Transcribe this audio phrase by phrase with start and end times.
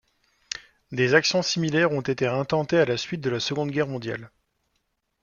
[0.91, 4.31] Des actions similiares ont été intentées à la suite de la Seconde Guerre mondiale.